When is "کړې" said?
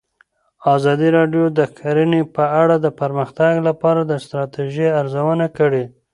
5.57-5.83